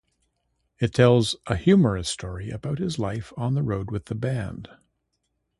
It 0.79 0.95
tells 0.95 1.35
a 1.45 1.55
humorous 1.55 2.09
story 2.09 2.49
about 2.49 2.79
his 2.79 2.97
life 2.97 3.31
on 3.37 3.53
the 3.53 3.61
road 3.61 3.91
with 3.91 4.05
the 4.05 4.15
band. 4.15 4.67